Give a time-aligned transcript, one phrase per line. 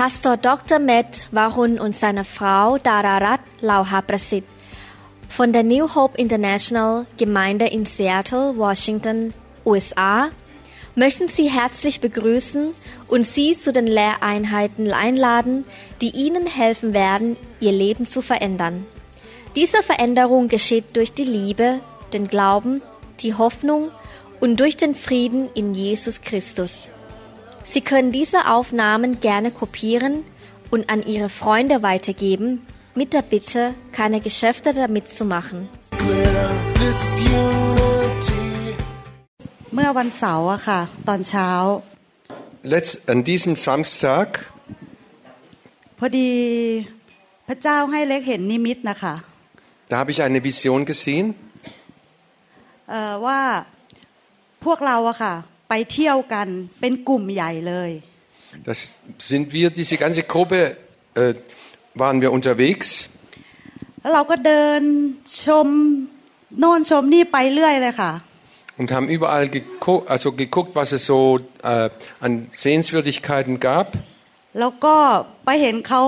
[0.00, 0.78] Pastor Dr.
[0.78, 4.44] Matt Warun und seine Frau Dararat Lauha-Prasit
[5.28, 9.34] von der New Hope International Gemeinde in Seattle, Washington,
[9.66, 10.30] USA
[10.94, 12.70] möchten Sie herzlich begrüßen
[13.08, 15.66] und Sie zu den Lehreinheiten einladen,
[16.00, 18.86] die Ihnen helfen werden, Ihr Leben zu verändern.
[19.54, 21.80] Diese Veränderung geschieht durch die Liebe,
[22.14, 22.80] den Glauben,
[23.20, 23.90] die Hoffnung
[24.40, 26.88] und durch den Frieden in Jesus Christus.
[27.71, 30.13] Sie können diese Aufnahmen gerne kopieren
[30.73, 32.47] und an Ihre Freunde weitergeben,
[32.95, 35.57] mit der Bitte, keine Geschäfte damit zu machen.
[36.85, 38.47] this unity.
[39.73, 41.49] เมื่อวันเสาร์อะค่ะ ตอนเช้า
[42.73, 44.29] Letzt, an diesem Samstag
[45.99, 46.31] พอดี
[47.47, 49.15] พระเจ้าให้เล็กเห็นนิมิตนะคะ
[49.91, 51.25] Da habe ich eine Vision gesehen,
[52.89, 53.41] เอ่อว่า
[54.65, 55.33] พวกเราอะค่ะ
[55.69, 56.47] ไปเที่ยวกัน
[56.81, 57.91] เป็นกลุ่มใหญ่เลย
[58.69, 58.79] das
[59.31, 60.59] sind wir, diese ganze Gruppe,
[61.21, 61.33] äh,
[62.01, 62.89] waren wir unterwegs
[64.01, 64.81] แล้วเราก็เดิน
[65.43, 65.67] ชม
[66.59, 68.11] โน่นชมนี่ไปเรื่อยเลยค่ะ
[68.77, 71.89] und haben überall geguckt, also geguckt, was es so äh,
[72.25, 72.31] an
[72.63, 73.87] Sehenswürdigkeiten gab.
[74.59, 74.95] แล้วก็
[75.45, 76.03] ไปเห็นเขา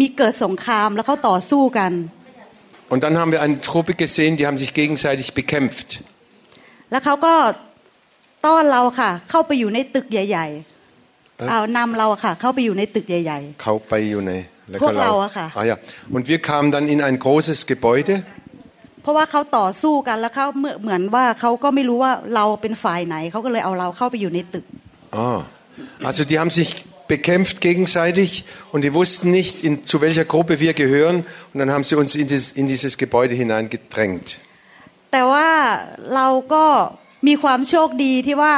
[0.00, 1.92] มีเกิดสงครามแล้วเขาต่อสู้กัน
[2.92, 5.88] Und dann haben wir eine Truppe gesehen, die haben sich gegenseitig bekämpft.
[8.45, 10.47] แล้วเขาก็ต้อนเราค่ะ เข้าไปอยู่ในตึกใหญ่
[11.37, 14.37] เอ๊ะๆเอานำเราอะค่ะ เข้าไปอยู่ในตึกใหญ่ Kaupayune.
[14.81, 15.45] Poklau, aha.
[15.59, 15.75] Ah ja.
[16.15, 24.65] Und wir kamen dann in ein großes Gebäude ๆเพราะว่าเขาต่อสู้กันแล้วเขาเหมือนเหมือนว่าเขาก็ไม่รู้ว่าเราเป็นฝ่ายไหนเขาก็เลยเอาเราเข้าไปอยู่ในตึก
[25.25, 25.39] Ah,
[26.09, 26.69] also die haben sich
[27.07, 31.25] bekämpft gegenseitig und die wussten nicht, in, zu welcher Gruppe wir gehören.
[31.53, 34.27] Und dann haben sie uns in, das, in dieses Gebäude hineingedrängt.
[35.11, 35.49] แต่ว่า
[36.15, 36.65] เราก็
[37.27, 38.55] มีความโชคดีที่ว่า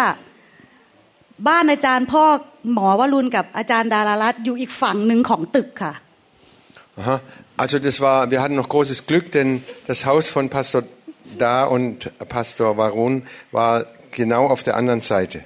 [1.48, 2.24] บ้านอาจารย์พ่อ
[2.74, 5.94] หมอวรุณกับอาจารย์ดารารัตน์อยู่อีกฝั่งหนึ่งของตึกค่ะ
[7.02, 7.16] Aha.
[7.64, 10.82] Also das war, wir hatten noch großes Glück, denn das Haus von Pastor
[11.38, 15.40] Da und Pastor Varun war genau auf der anderen Seite.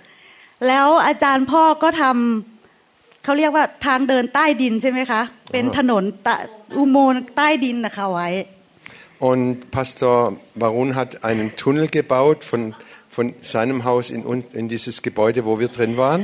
[0.67, 5.21] แล้วอาจารย์พ่อก็ทำเขาเรียกว่าทางเดินใต้ดินใช่ไหมคะ
[5.51, 6.35] เป็นถนนตะ
[6.77, 8.29] อุโมงค์ใต้ดินนะคะไว้
[9.29, 10.15] Und Pastor
[10.55, 12.61] Varun hat einen Tunnel gebaut von,
[13.16, 16.22] von seinem Haus in, un- in dieses Gebäude, wo wir drin waren.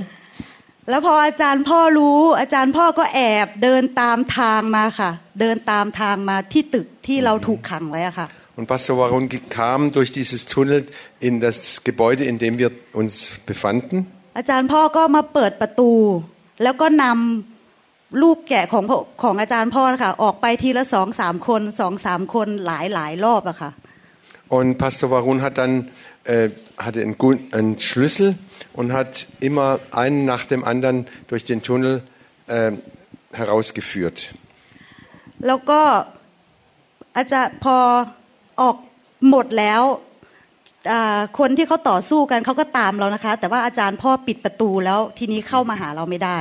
[0.91, 8.28] แล้วพออาจารย์พ่อรู้ อาจารย์พ่อก็แอบเดินตามทางมาค่ะ เดินตามทางมาที่ตึกที่เราถูกขังไว้อะค่ะ
[8.59, 9.25] Und Pastor Varun
[9.59, 10.81] kam durch dieses Tunnel
[11.27, 11.56] in das
[11.89, 13.12] Gebäude, in dem wir uns
[13.50, 13.97] befanden.
[14.39, 15.93] อาจารย์พ่อก็มาเปิดประตู
[16.62, 23.71] แล้วก็นำลูกแกะของพ่อของอาจารย์พ่อนะคะออกไปทีละสองสามคนสองสามคนหลายหลายรอบอะค่ะ
[24.49, 25.91] Und Pastor Varun hat dann
[26.25, 28.37] äh, hatte einen, gu- einen Schlüssel
[28.75, 32.03] und hat immer einen nach dem anderen durch den Tunnel
[32.47, 32.73] äh,
[33.33, 34.19] herausgeführt.
[35.47, 35.81] แล้วก็
[37.17, 37.77] อาจารย์พอ
[38.61, 38.77] ออก
[39.31, 39.83] หมดแล้ว
[40.91, 46.39] อ่าคนที่เขาต่อสู้กันเขาก็ตามเรานะคะ แต่ว่าอาจารย์พ่อปิดประตูแล้วทีนี้เข้ามาหาเราไม่ได้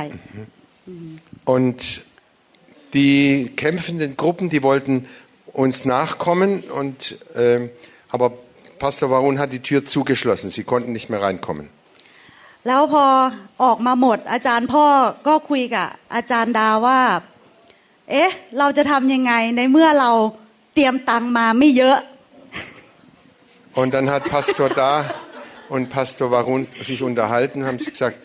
[1.54, 1.80] Und
[2.94, 4.94] die kämpfenden Gruppen, die wollten
[5.62, 6.50] uns nachkommen,
[6.80, 7.70] und, ähm,
[8.14, 8.32] aber
[8.78, 10.50] Pastor Varun hat die Tür zugeschlossen.
[10.50, 11.66] Sie konnten nicht mehr reinkommen.
[12.68, 13.06] แล้วพอ
[13.62, 14.86] ออกมาหมด อาจารย์พ่อ
[15.26, 17.00] ก็คุยกับอาจารย์ดาว่า
[18.10, 20.10] เอ๊ะ เราจะทำยังไงในเมื่อเรา
[20.74, 21.98] เตรียมตังค์มาไม่เยอะ
[23.80, 24.92] Und dann hat Pastor da
[25.74, 26.60] und Pastor Varun
[26.90, 28.18] sich unterhalten, haben sie gesagt,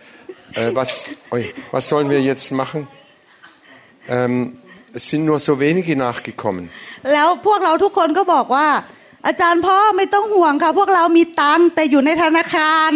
[0.60, 2.88] äh, was, ui, was sollen wir jetzt machen?
[4.10, 4.60] Ähm,
[4.94, 6.64] es sind nur so wenige nachgekommen.
[7.14, 8.68] แล้วพวกเราทุกคนก็บอกว่า
[9.27, 12.93] อาจารย์พ่อไม่ต้องห่วงค่ะ พวกเรามีตังค์แต่อยู่ในธนาคาร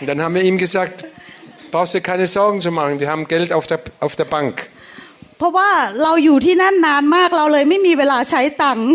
[0.00, 0.96] Und dann haben wir ihm gesagt,
[1.72, 4.54] brauchst du keine Sorgen zu machen, wir haben Geld auf der, auf der Bank.
[5.38, 5.70] เพราะว่า
[6.02, 8.88] เราอยู่ที่นั่นนานมากเราเลยไม่มีเวลาใช้ตังค์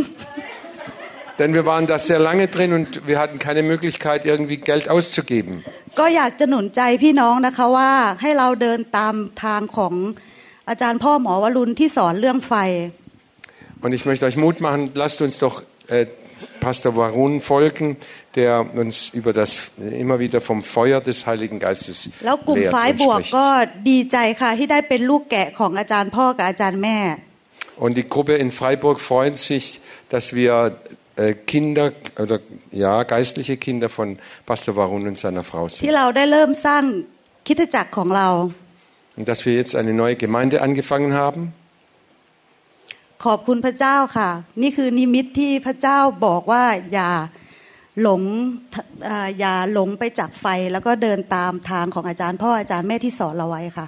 [1.40, 5.54] Denn wir waren da sehr lange drin und wir hatten keine Möglichkeit, irgendwie Geld auszugeben.
[6.00, 7.92] ก็อยากจะหนุนใจพี่น้องนะคะว่า
[8.22, 9.94] ให้เราเดินตามทางของ
[10.70, 12.54] อาจารย์พ่อหมอวรุณที่สอนเรื่องไฟ
[13.83, 16.07] Und ich möchte euch Mut machen, lasst uns doch äh,
[16.61, 17.97] Pastor Varun folgen,
[18.35, 23.01] der uns über das immer wieder vom Feuer des Heiligen Geistes แล้วกลุ่ม lehrt ฝ่าย und
[23.03, 23.35] บวก spricht.
[23.39, 23.47] ก็
[23.91, 26.99] ดีใจค่ะที่ได้เป็นลูกแกะของอาจารย์พ่อกับอาจารย์แม่
[27.85, 29.65] Und die Gruppe in Freiburg freut sich,
[30.13, 30.53] dass wir
[31.17, 31.87] äh, Kinder
[32.23, 32.37] oder
[32.85, 34.09] ja geistliche Kinder von
[34.49, 35.97] Pastor Varun und seiner Frau ที่ sind.
[35.97, 36.83] เราได้เริ่มสร้าง
[37.47, 38.29] คริดจักรของเรา
[39.17, 41.41] Und dass wir jetzt eine neue Gemeinde angefangen haben.
[43.26, 44.30] ขอบคุณพระเจ้าค่ะ
[44.62, 46.64] นี่คือนิมิตที่พระเจ้าบอกว่า
[46.94, 47.10] อย่า
[48.02, 48.22] หลง
[49.06, 53.88] เอ่ออย่าหลงไปจากไฟแล้วก็เดินตามทางของอาจารย์พ่ออาจารย์แม่ที่สอนเราไว้ค่ะ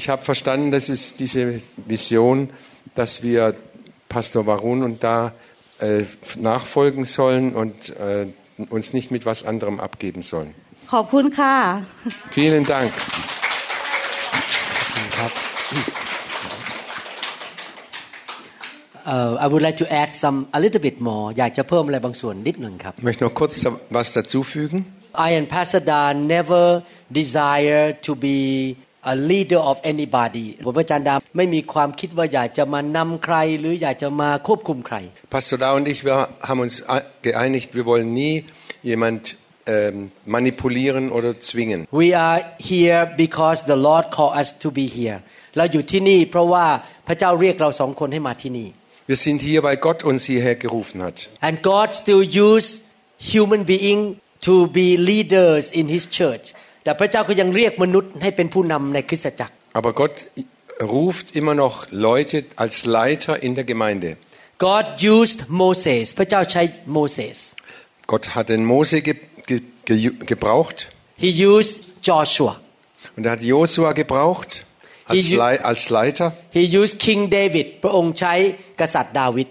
[0.00, 1.42] Ich habe verstanden, das ist diese
[1.94, 2.36] Vision,
[2.98, 3.40] dass wir
[4.14, 5.32] Pastor Warun und da
[5.86, 6.04] äh,
[6.50, 7.76] nachfolgen sollen und
[8.08, 8.26] äh,
[8.76, 10.50] uns nicht mit was anderem abgeben sollen.
[10.92, 11.54] ขอบคุณค่ะ
[12.36, 12.92] Vielen Dank.
[19.13, 23.35] Uh, I would like to add some a little bit more อยากจะเพิ่มอะไรบางส่วนนิดหนึ่งครับ Ich möchte noch
[23.41, 24.79] kurz da- was dazufügen.
[25.27, 26.63] I and Pastor Dan never
[27.21, 28.37] desire to be
[29.13, 34.97] a leader of anybody ผมอาจารย์ดาไม่มีความคิดว่าอยากจะมานำใคร หรืออยากจะมาควบคุมใคร
[35.35, 36.15] Pastor Da und ich, wir
[36.47, 38.33] haben uns a- geeinigt, wir wollen nie
[38.91, 39.21] jemand
[39.75, 39.97] ähm,
[40.35, 41.79] manipulieren oder zwingen.
[42.03, 42.39] We are
[42.71, 45.17] here because the Lord called us to be here
[45.57, 46.65] เราอยู่ที่นี่เพราะว่า
[47.07, 48.67] พระเจ้าเรียกเราสองคนให้มาที่นี่
[49.11, 51.17] Wir sind hier, weil Gott uns hierher gerufen hat.
[51.47, 52.67] and God still use
[53.33, 53.99] human being
[54.47, 56.45] to be leaders in His church
[56.83, 60.15] แต่พระเจ้าก็ยังเรียกมนุษย์ให้เป็นผู้นำในคริสตจักร Aber Gott
[60.95, 61.75] ruft immer noch
[62.09, 64.09] Leute als Leiter in der Gemeinde.
[64.67, 64.85] God
[65.15, 66.61] used Moses พระเจ้าใช้
[66.93, 67.37] โมเสส
[68.11, 69.13] Gott hat den Mose ge
[69.49, 69.57] ge
[69.87, 69.95] ge
[70.31, 70.77] gebraucht
[71.23, 71.77] He used
[72.07, 72.53] Joshua
[73.15, 74.51] und er hat Josua gebraucht
[75.11, 76.27] als, He- Lei als Leiter.
[76.57, 78.33] He used King David พระองค์ใช้
[78.81, 79.47] กษัตริย์ดาวิด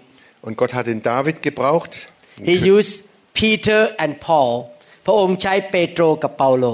[0.47, 1.91] Und Gott hat den David gebraucht.
[2.49, 2.95] He used
[3.41, 4.51] Peter and Paul
[5.05, 6.65] พระองค์ใช้เปโตรกับเปาโล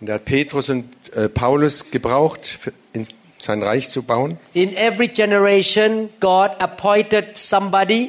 [0.00, 0.84] Und er hat Petrus und
[1.16, 3.02] äh, Paulus gebraucht, für, in
[3.46, 4.30] sein Reich zu bauen.
[4.64, 5.90] In every generation
[6.20, 8.00] God appointed somebody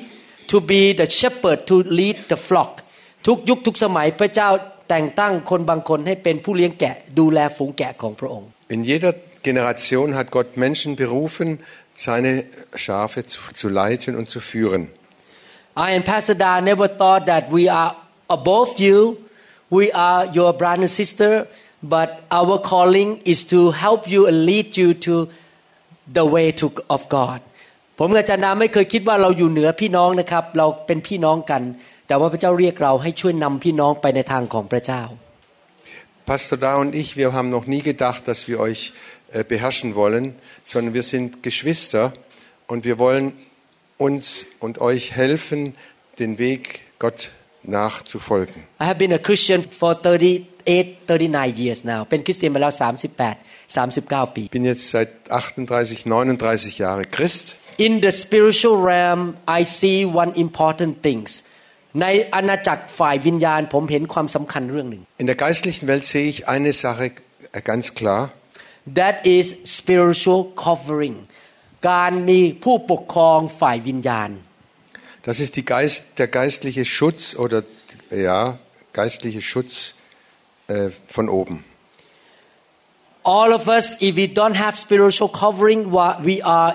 [0.52, 2.72] to be the shepherd to lead the flock
[3.28, 4.50] ทุกยุคทุกสมัยพระเจ้า
[4.90, 9.12] แต่งตั้งคนบางคนให้เป็นผู้เลี้ยงแกะดูแลฝูงแกะของพระองค์ In jeder
[9.44, 11.60] Generation hat Gott Menschen berufen,
[11.94, 12.46] seine
[12.76, 14.90] Schafe zu, zu leiten und zu führen.
[15.78, 17.96] I and Pastor Da never thought that we are
[18.28, 19.18] above you
[19.70, 21.48] we are your brother and sister
[21.82, 25.30] but our calling is to help you and lead you to
[26.12, 26.66] the way to
[26.96, 27.40] of God
[28.00, 31.62] ผมกับอาจารย์ดาไม่เคยคิดว่าเราอยู่เหนือพี่น้องนะครับ เราเป็นพี่น้องกัน
[32.08, 35.04] แต่ว่าพระเจ้าเรียกเราให้ช่วยนำพี่น้องไปในทางของพระเจ้า
[36.30, 38.82] Pastor Da und ich, wir haben noch nie gedacht, dass wir euch
[39.23, 42.14] äh, beherrschen wollen, sondern wir sind Geschwister
[42.68, 43.34] und wir wollen
[43.98, 45.76] uns und euch helfen,
[46.20, 47.32] den Weg Gott
[47.64, 48.64] nachzufolgen.
[48.82, 53.38] I have been a Christian for 38 39 years now เป็นคริสเตียนมาแล้ว 38
[53.78, 57.56] 39 ปี Ich bin jetzt seit 38, 39 Jahre Christ.
[57.88, 59.22] In the spiritual realm
[59.60, 61.30] I see one important things
[62.02, 62.06] ใน
[62.36, 67.06] อาณาจักรฝ่ายวิญญาณผมเห็นความสำคัญเรื่องหนึ่ง In der geistlichen Welt sehe ich eine Sache
[67.58, 68.22] äh, ganz klar.
[69.00, 69.46] that is
[69.78, 71.16] spiritual covering
[71.92, 74.30] การมีผู้ปกครองฝ่ายวิญญาณ
[75.28, 77.60] Das ist die Geist, der geistliche Schutz oder
[78.30, 78.42] ja,
[79.00, 79.74] geistliche Schutz
[80.68, 81.58] äh, von oben.
[83.38, 86.72] all of us if we don't have spiritual covering wa- we are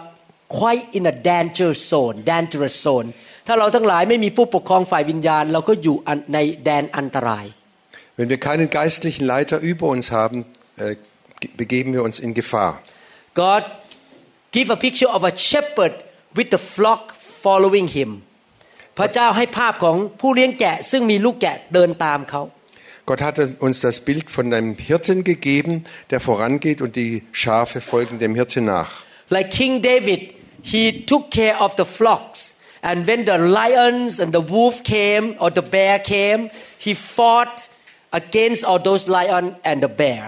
[0.49, 3.09] quite in a danger zone dangerous zone
[3.47, 7.47] ถ้าเราทั้งหลายไม่มีผู้ปกครองฝ่ายวิญญาณ เราก็อยู่อันในแดนอันตราย
[8.19, 10.39] Wenn wir keinen geistlichen Leiter über uns haben,
[10.77, 10.99] äh, ge-
[11.57, 12.81] begeben wir uns in Gefahr.
[13.35, 13.65] God
[14.53, 15.95] give a picture of a shepherd
[16.37, 17.03] with the flock
[17.43, 18.11] following him
[18.99, 22.43] พระเจ้าให้ภาพของผู้เลี้ยงแกะ ซึ่งมีลูกแกะเดินตามเขา
[23.09, 23.37] Gott hat
[23.67, 28.65] uns das Bild von einem Hirten gegeben, der vorangeht und die Schafe folgen dem Hirten
[28.65, 28.91] nach.
[29.37, 30.21] like King David
[30.73, 32.41] he took care of the flocks
[32.89, 36.41] and when the lions and the wolf came or the bear came
[36.79, 37.57] he fought
[38.21, 40.25] against all those lion and the bear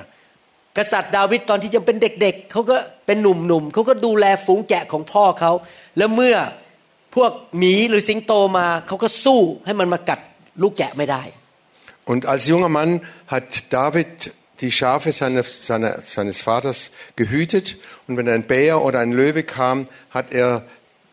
[0.79, 5.53] กษัตริย์ดาวิดตอนที่ยังเป็นเด็กๆ เขาก็เป็นหนุ่มๆ เขาก็ดูแลฝูงแกะของพ่อเขา
[5.99, 6.37] แล้วเมื่อ
[7.15, 10.21] พวกหมีหรือสิงโตมา เขาก็สู้ให้มันมากัด
[10.63, 11.23] ลูกแกะไม่ได้
[12.13, 12.93] Und als junger Mann
[13.27, 17.77] hat David die Schafe seines, seiner, seines Vaters gehütet.
[18.07, 20.65] Und wenn ein Bär oder ein Löwe kam, hat er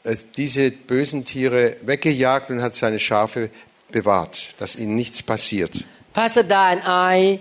[0.04, 3.50] äh, diese bösen Tiere weggejagt und hat seine Schafe
[3.92, 5.84] bewahrt, dass ihnen nichts passiert.
[6.14, 7.40] Pastor Da and I,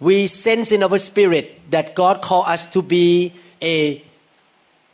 [0.00, 4.02] we sense in our spirit that God called us to be a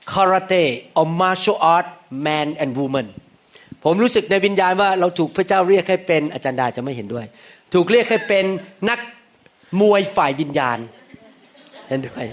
[0.07, 3.09] karate or martial art man and woman
[3.85, 7.27] ผมรู้สึกในวิญญาณว่าเราถูกพระเจ้าเรียกให้เป็นอาจารย์ดาจะไม่เห็นด้วย
[7.75, 8.45] ถูกเรียกให้เป็น
[8.89, 8.99] นัก
[9.81, 10.79] มวยฝ่ายวิญญาณ
[11.89, 12.25] เห็นด้วย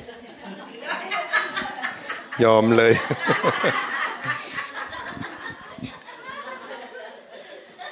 [2.44, 2.94] ยอมเลย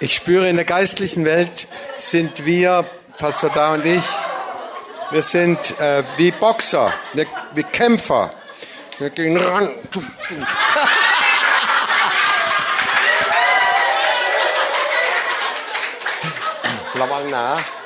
[0.02, 1.68] Ich spüre, in der geistlichen Welt
[1.98, 2.86] sind wir,
[3.18, 4.06] Pastor Da und ich,
[5.12, 7.26] Wir sind äh, wie Boxer, ne,
[7.56, 8.30] wie Kämpfer.
[9.00, 9.70] Wir gehen ran.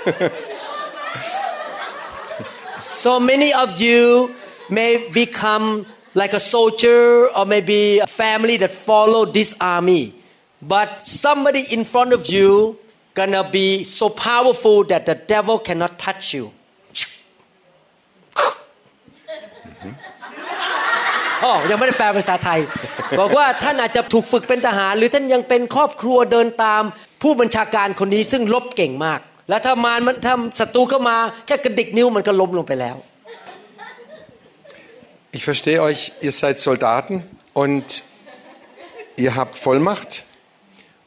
[2.81, 4.29] so many of you
[4.69, 10.13] may become like a soldier or maybe a family that follow this army
[10.61, 12.77] but somebody in front of you
[13.13, 16.51] gonna be so powerful that the devil cannot touch you
[21.44, 22.60] อ๋อยังไม่ได้แปลเป็นภาษาไทย
[23.18, 26.82] บอกว่าท่านอาจจะถูกฝึกเป็นทหาร หรือท่านยังเป็นครอบครัวเดินตาม
[27.22, 32.96] ผู้บัญชาการคนนี้ซึ่งลบเก่งมาก แล้วถ้ามารมันถ้าศัตรูเข้ามาแค่กระดิกนิ้วมันก็ล้มลงไปแล้ว
[35.36, 37.14] Ich verstehe euch, ihr seid Soldaten
[37.52, 38.02] und
[39.16, 40.24] ihr habt Vollmacht.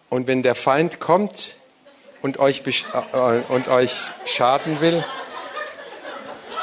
[0.09, 1.55] Und wenn der Feind kommt
[2.21, 3.93] und euch, besch- äh, und euch
[4.25, 5.03] schaden will,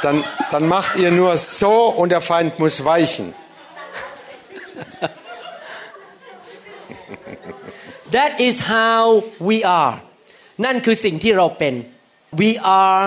[0.02, 3.34] dann, dann macht ihr nur so und der Feind muss weichen.
[8.15, 9.95] That is how we are
[10.65, 11.73] นั่นคือสิ่งที่เราเป็น
[12.41, 12.51] we
[12.83, 13.03] are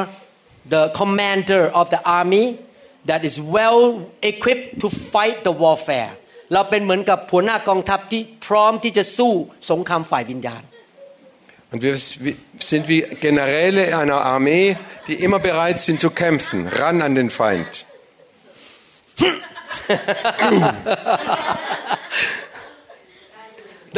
[0.74, 2.44] the commander of the army
[3.10, 3.82] that is well
[4.30, 6.12] equipped to fight the warfare
[6.52, 9.32] เราเป็นเหมือนกับหัวหน้ากองทัพที่พร้อมที่จะสู้
[9.70, 10.62] สงครามฝ่ายวิญญาณ
[11.72, 14.76] Und wir sind wie Generäle einer Armee,
[15.08, 16.68] die immer bereit sind zu kämpfen.
[16.68, 17.84] Ran an den Feind.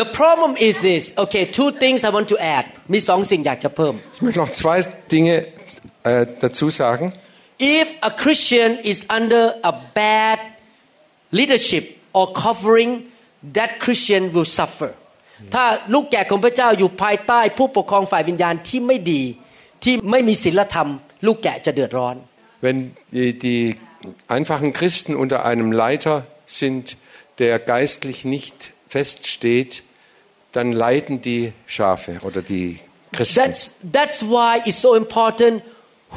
[0.00, 4.52] The problem is this okay two things I want to add มีสองสิ่งอยากจะเพิ่ม Ich möchte noch
[4.62, 4.76] zwei
[5.14, 5.34] Dinge
[6.10, 7.04] äh, dazu sagen.
[7.80, 10.38] if a Christian is under a bad
[11.38, 11.84] leadership
[12.18, 12.90] or covering
[13.56, 14.90] that Christian will suffer
[15.54, 19.22] ถ้าลูกแกะของพระเจ้าอยู่ภายใต้ผู้ปกครองฝ่ายวิญญาณที่ไม่ดี
[19.84, 20.88] ที่ไม่มีศีลธรรม
[21.26, 22.16] ลูกแกะจะเดือดร้อน
[22.64, 22.78] Wenn
[23.16, 23.62] die, die
[24.27, 26.97] einfachen Christen unter einem Leiter sind,
[27.39, 29.83] der geistlich nicht feststeht,
[30.51, 32.79] dann leiden die Schafe oder die
[33.12, 33.35] Christen.
[33.35, 35.63] That's that's why it's so important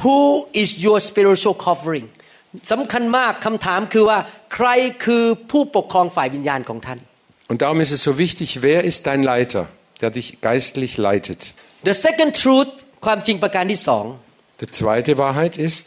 [0.02, 2.08] who is your spiritual covering
[2.72, 4.18] สำคัญมากคำถามคือว่า
[4.54, 4.68] ใคร
[5.04, 6.98] คือผู้ปกครองฝ่ายวิญญาณของท่าน
[7.50, 9.62] Und darum ist es so wichtig, wer ist dein Leiter,
[10.00, 11.40] der dich geistlich leitet.
[11.90, 12.72] The second truth
[13.04, 14.04] ความจริงประการที่สอง
[14.62, 15.86] Die zweite Wahrheit ist,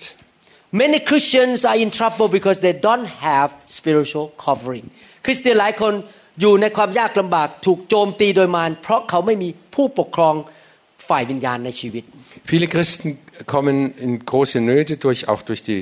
[0.81, 4.86] Many Christians are in trouble because they don't have spiritual covering
[5.25, 5.93] คริสเตียนหลายคน
[6.41, 10.36] อยู่ในความยากลำบากถูกโจมตีโดยมารเพราะเขาไม่มีผู้ปกครอง
[11.08, 12.03] ฝ่ายวิญญาณในชีวิต
[12.51, 13.08] viele Christen
[13.53, 15.81] kommen in große Nöte durch, auch durch die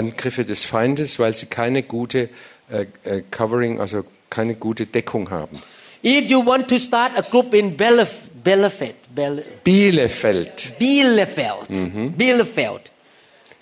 [0.00, 3.98] Angriffe des Feindes, weil sie keine gute äh, äh, Covering, also
[4.36, 5.56] keine gute Deckung haben.
[6.02, 10.56] If you want to start a group in Belef- Belefeld, Bele- Bielefeld.
[10.78, 11.68] Bielefeld,
[12.20, 12.84] Bielefeld,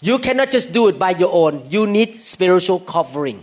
[0.08, 1.54] you cannot just do it by your own.
[1.74, 3.38] You need spiritual covering.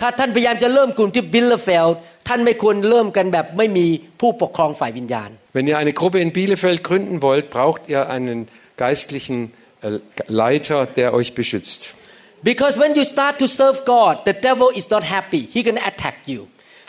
[0.00, 1.94] ถ้าท่านพยายามจะเริ่มกลุ่มที่ Bielefeld
[2.28, 3.86] ท่านไม่ควรเริ่มกันแบบไม่มี
[4.20, 8.38] ผู้ปกครองฝ่ายวิญญาณ Wenn ihr eine Gruppe in Bielefeld gründen wollt, braucht ihr einen
[8.84, 9.98] geistlichen äh,
[10.42, 11.80] Leiter, der euch beschützt.
[12.50, 16.16] Because when you start to serve God the devil is not happy he gonna attack
[16.32, 16.40] you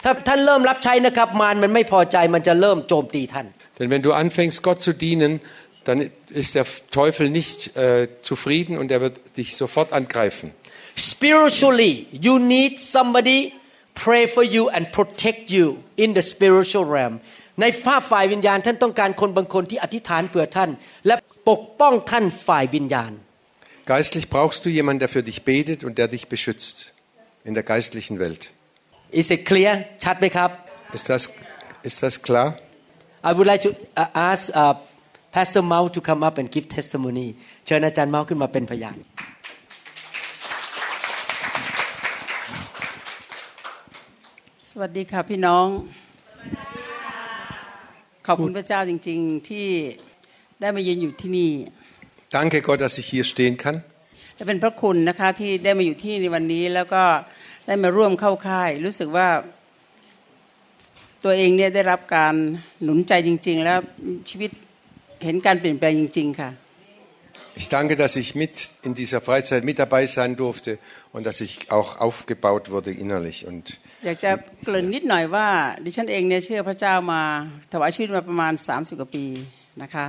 [0.04, 3.48] ถ้าท่านเริ่มรับใช้นะครับมารมันไม่พอใจมันจะเริ่มโจมตีท่าน
[3.80, 5.32] Denn wenn du anfängst, Gott zu dienen,
[5.88, 10.52] dann ist der Teufel nicht äh, zufrieden und er wird dich sofort angreifen.
[10.96, 13.54] spiritually you need somebody
[13.96, 15.66] pray for you and protect you
[16.04, 17.16] in the spiritual realm
[17.62, 20.70] ในฝ่าฝ่ายวิญญาณท่านต้องการคนบางคนที่อธิษฐานเผื่อท่าน
[21.08, 21.16] และ
[21.50, 23.14] ปกป้องท่านฝ่ายวิญญาณ
[23.96, 26.78] Geistlich brauchst du jemanden, der für dich betet und der dich beschützt
[27.48, 28.42] in der geistlichen Welt.
[29.22, 29.74] is it clear
[30.04, 30.50] ชัดไหมครับ
[30.98, 31.24] Ist das,
[31.90, 32.48] ist das klar?
[33.30, 33.72] I would like to
[34.02, 34.76] uh, ask uh,
[35.35, 37.29] Pastor Mao to come up and give testimony
[37.67, 38.99] เชิญอาจารย์เมาขึ้นมาเป็นพยาน
[44.71, 45.67] สวัสดีค่ะพี่น้อง
[48.27, 49.67] ขอบคุณพระเจ้าจริง ๆ ที่
[50.61, 51.51] ได้มายืนอยู่ที่นี่
[52.37, 53.77] Danke Gott, dass ich hier stehen kann.
[54.35, 57.03] และเป็นพระคุณนะคะที่ได้มาอยู่ที่ในวันนี้ แล้วก็
[57.67, 59.29] ได้มาร่วมเข้าค่าย รู้สึกว่า
[61.25, 62.35] ตัวเองเนี่ยได้รับการ
[62.83, 63.79] หนุนใจจริง ๆ แล้ว
[64.29, 64.51] ชีวิต
[65.25, 66.51] เห็นการเปลี่ยนแปลงจริง ๆ ค่ะ
[67.61, 70.79] Ich danke, dass ich mit in dieser Freizeit mit dabei sein durfte
[71.15, 73.39] und dass ich auch aufgebaut wurde innerlich.
[73.51, 73.65] Und
[74.07, 74.31] อยากจะ
[74.65, 75.49] เกริ่นนิดหน่อยว่า
[75.85, 77.23] ดิฉันเองเนี่ยเชื่อพระเจ้ามา
[77.73, 79.25] ถวายชีวิตมาประมาณ 30 กว่าปี
[79.83, 80.07] นะคะ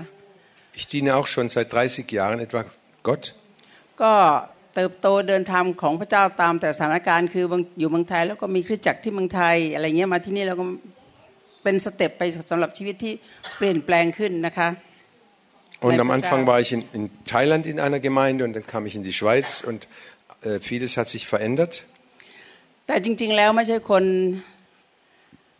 [0.80, 2.62] ich diene auch schon seit 30 Jahren etwa
[3.08, 3.24] Gott.
[4.02, 4.14] ก็
[4.76, 10.66] เติบโตเดินทางของพระเจ้าตามแต่สถานการณ์คือบางอยู่เมืองไทยแล้วก็มีคริสตจักรที่เมืองไทยอะไรเงี้ยมาที่นี่แล้วก็
[11.64, 13.14] เป็นสเต็ปไปสำหรับชีวิตที่
[13.58, 14.68] เปลี่ยนแปลงขึ้นนะคะ
[15.81, 16.53] Und Bleibt am Anfang da.
[16.53, 19.61] war ich in, in Thailand in einer Gemeinde und dann kam ich in die Schweiz
[19.61, 19.87] und
[20.43, 21.73] äh, vieles hat sich verändert.
[22.87, 24.05] แต่จริง ๆ แล้วไม่ใช่คน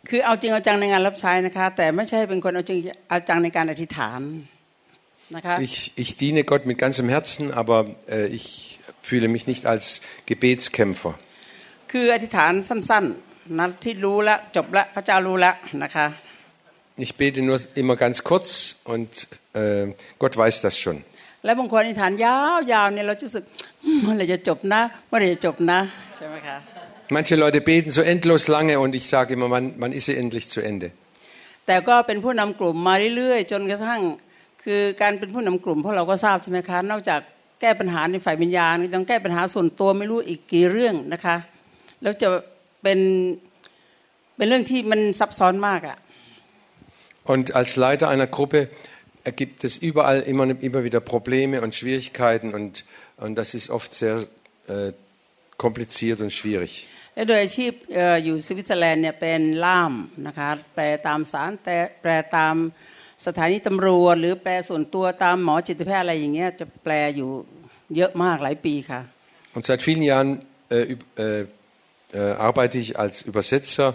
[0.09, 2.79] คือเอาจริงเอาจังในงานรับใช้นะคะ แต่ไม่ใช่เป็นคนเอาจริง
[3.09, 4.21] เอาจังในการอธิษฐาน
[5.35, 7.77] นะคะ Ich, ich diene Gott mit ganzem Herzen, aber
[8.15, 8.45] äh, ich
[9.07, 9.85] fühle mich nicht als
[10.29, 11.13] Gebetskämpfer.
[11.91, 15.51] คืออธิษฐานสั้นๆนะที่รู้ละจบละพระเจ้ารู้ละ
[15.83, 16.05] นะคะ
[16.99, 18.47] Ich bete nur immer ganz kurz
[18.85, 19.09] und
[19.53, 20.97] äh, Gott weiß das schon.
[21.45, 23.43] แล้วบางคนอธิษฐานยาวๆเนี่ยเราจะรู้สึก
[23.85, 25.79] อืมเมื่อไหรจะจบนะเมื่อไหรจะจบนะ
[26.17, 26.57] ใช่ไหมคะ
[27.15, 30.45] Manche Leute beten so endlos lange und ich sage immer, wann, wann ist sie endlich
[30.55, 30.87] zu Ende?
[31.67, 34.01] แต่ก็เป็นผู้นำกลุ่มมาเรื่อยๆ จนกระทั่ง
[34.63, 37.21] คือการเป็นผู้นำกลุ่มพวกเราก็ทราบใช่ไหมคะ นอกจาก
[37.61, 41.35] แก้ปัญหาในฝ่ายวิญญาณต้องแก้ปัญหาส่วนตัวไม่รู้อีกกี่เรื่องนะคะ
[42.01, 42.27] แล้วจะ
[42.83, 42.99] เป็น
[44.37, 45.97] เป็นเรื่องที่มันซับซ้อนมากอะ
[47.23, 48.69] Und als Leiter einer Gruppe
[49.23, 52.85] äh, gibt es überall immer, immer wieder Probleme und Schwierigkeiten und,
[53.17, 54.17] und das ist oft sehr
[54.67, 54.91] äh,
[55.57, 56.73] kompliziert und schwierig.
[57.15, 59.93] และโดยอาชีพเอ่ออยู่สวิตเซอร์แลนด์เนี่ยเป็นล่าม
[60.27, 62.55] นะคะแปลตามสารแต่แปลตาม
[63.25, 67.29] สถานีตำรวจหรือแปลส่วนตัวตามหมอจิตแพทย์อะไรอย่างเงี้ยจะแปลอยู่
[67.95, 69.01] เยอะมากหลายปีค่ะ
[69.55, 70.31] Und seit vielen Jahren
[70.69, 71.41] äh, üb- äh,
[72.19, 73.87] äh, arbeite ich als Übersetzer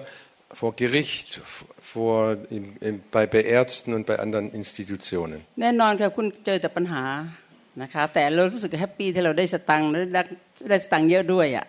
[0.60, 5.38] vor Gericht, f- vor, im, im, bei, bei Ärzten und bei anderen Institutionen.
[5.60, 7.04] แน่นอนค่ะคุณเจอแต่ปัญหา
[7.82, 10.22] นะคะแต่เรารู้สึกแฮปปี้ที่เราได้สตังค์และได้
[10.70, 11.66] ได้สตังค์เยอะด้วยอ่ะ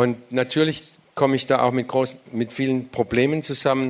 [0.00, 0.12] Und
[0.42, 0.78] natürlich
[1.20, 3.86] komme ich da auch mit, großen, mit vielen Problemen zusammen.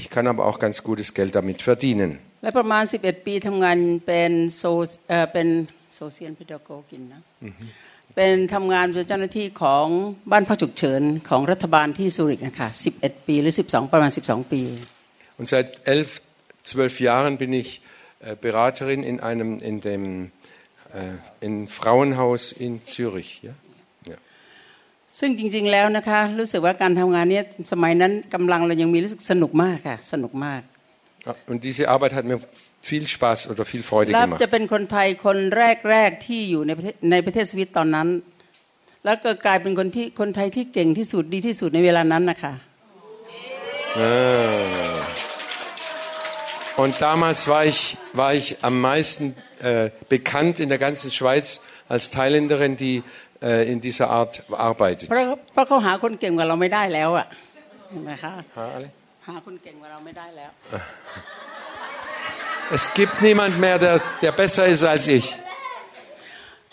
[0.00, 2.10] Ich kann aber auch ganz gutes Geld damit verdienen.
[2.42, 4.64] และประมาณ 11 ปีทำงานเป็นโซ
[5.08, 5.48] เอ่อเป็น
[5.96, 7.20] โซเชียลพิดโกกินนะ
[8.15, 9.85] เป็นทำงานเป็นเจ้าหน้าที่ของ
[10.31, 14.63] บ้านพักฉุกเฉินของรัฐบาลที่ซูริกนะคะ11 ปีหรือ 12 ประมาณ 12 ปี
[15.39, 16.09] Und seit elf,
[16.69, 17.69] zwölf Jahren bin ich
[18.27, 20.03] äh, Beraterin in einem in dem
[20.99, 23.31] äh, in Frauenhaus in Zürich.
[23.47, 23.53] Ja?
[24.11, 24.17] Ja.
[25.19, 30.61] ซึ่งจริงๆแล้วนะคะรู้สึกว่าการทำงานเนี้ยสมัยนั้นกำลังเรายังมีรู้สึกสนุกมากค่ะสนุกมาก
[31.29, 32.39] Ah, Und diese Arbeit hat mir
[32.88, 34.40] viel Spaß oder viel Freude และ gemacht.
[34.42, 35.38] จะเป็นคนไทยคน
[35.90, 38.08] แรก ๆ ที่อยู่ในประเทศในประเทศสวิตตอนนั้น
[39.04, 42.52] แล้วก็กลายเป็นคนที่คนไทยที่เก่งที่สุดดีที่สุดในเวลานั้นนะคะ
[43.98, 44.02] Ah.
[46.82, 52.10] Und damals war ich, war ich am meisten äh, bekannt in der ganzen Schweiz als
[52.10, 53.02] Thailänderin, die
[53.42, 55.06] äh, in dieser Art arbeitet.
[55.08, 57.26] เพราะเพราะเขาหาคนเก่งกว่าเราไม่ได้แล้วอะ
[58.10, 58.88] นะคะ Ha, alle?
[59.28, 60.50] หาคนเก่งกว่าเราไม่ได้แล้ว
[62.78, 65.26] Es gibt niemand mehr, der, der besser ist als ich.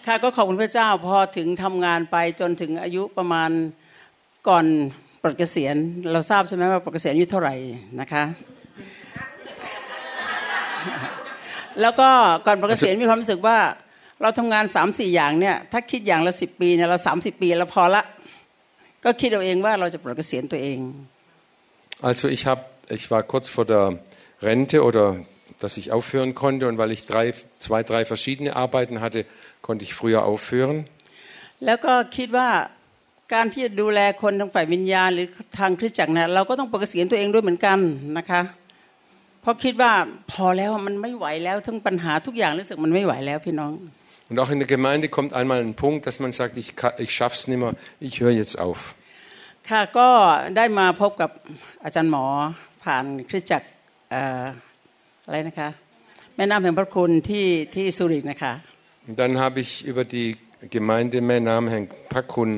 [0.07, 3.49] ค่ะก็ขอบคุณพระเจ้าพอถึงทำงานไปจนถึงอายุประมาณ
[4.47, 4.65] ก่อน
[5.21, 5.75] ปลดเกษียณ
[6.11, 7.55] เราทราบใช่ไหมว่าปลดเกษียณอายุเท่าไหร่
[7.99, 8.23] นะคะ
[11.81, 12.09] แล้วก็
[12.45, 13.57] ก่อนปลดเกษียณมีความรู้สึกว่า
[14.21, 18.03] เราทำงาน3ามสี่อย่างเนี่ยถ้าคิดอย่างละสิปีเนี่ยเราสามสิปีเราพอละ
[19.05, 20.79] ก็คิดเอาเองว่าเราจะปลดเกษียณตัวเอง
[22.09, 22.59] Also ich, hab,
[22.97, 23.85] ich war kurz vor der
[24.47, 25.05] Rente oder
[25.61, 27.33] dass ich aufhören konnte und weil ich drei,
[27.65, 29.25] zwei, drei verschiedene Arbeiten hatte,
[29.67, 30.77] konnte ich früher aufhören.
[31.65, 32.49] แล้วก็คิดว่า
[33.33, 35.27] การที่จะดูแลคนทางฝ่ายวิญญาณหรือ
[35.59, 37.77] ทางคริสตจักรนะเราก็ต้องปลดเกษียณตัวเองด้วยเหมือนกัน
[38.17, 38.41] นะคะ
[39.41, 39.91] เพราะคิดว่า
[40.31, 43.73] พอแล้วมันไม่ไหวแล้วทั้งปัญหาทุกอย่างรู้สึกมันไม่ไหวแล้วพี่น้อง
[44.29, 47.11] Und auch in der Gemeinde kommt einmal ein Punkt, dass man sagt, ich, kann- ich
[47.17, 47.73] schaff's nicht mehr,
[48.07, 48.79] ich höre jetzt auf.
[49.69, 50.09] ค่ะก็
[50.57, 51.31] ได้มาพบกับ
[51.83, 52.25] อาจารย์หมอ
[52.83, 53.67] ผ่านคริสตจักร
[54.11, 54.13] เ
[55.28, 55.68] อ่ออะไรนะคะ
[56.36, 58.54] แม่น้ำแห่งพระคุณที่ที่สุริกนะคะ
[59.08, 60.28] Und dann habe ich über die
[60.76, 62.50] Gemeinde Mänam Herrn Pakun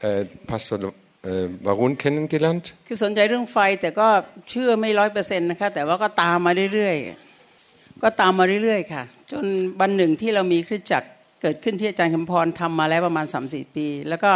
[0.00, 0.78] äh, Pastor
[1.22, 2.64] äh, Warun kennengelernt.
[2.88, 4.08] คือสนใจเรื่องไฟแต่ก็
[4.50, 9.44] เชื่อไม่ร้อยเปอร์เซ็นต์นะคะแต่ว่าก็ตามมาเรื่อยๆก็ตามมาเรื่อยๆค่ะ จน
[9.80, 11.08] วันหนึ่งที่เรามีคริสตจักร
[11.42, 14.30] เกิดขึ้นที่อาจารย์คำพรทำมาแล้วประมาณ3าสี่ปี แล้วก็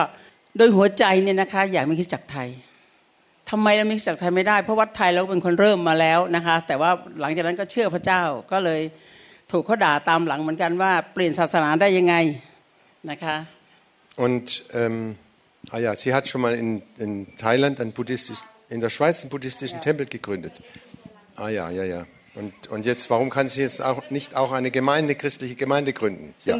[0.56, 2.48] โดยหัวใจเนี่ยนะคะอยากมีคริสตจักรไทย
[3.51, 8.81] ทำไมเรามีคริสตจักรไทยไม่ได้เพราะวัดไทยเราก็เป็นคนเริ่มมาแล้วนะคะ แต่ว่าหลังจากนั้นก็เชื่อพระเจ้าก็เลย
[9.51, 12.15] ถูกเขาด่าตามหลังเหมือนกันว่าเปลี่ยนศาสนาได้ยังไง
[13.11, 13.35] นะคะ
[14.25, 15.15] Und ähm,
[15.75, 19.29] ah ja, sie hat schon mal in, in Thailand einen buddhistisch, in der Schweiz einen
[19.29, 20.53] buddhistischen Tempel gegründet.
[21.35, 22.01] Ah ja, ja, ja.
[22.33, 26.33] Und, und jetzt, warum kann sie jetzt auch nicht auch eine Gemeinde, christliche Gemeinde gründen?
[26.43, 26.55] ซึ่ง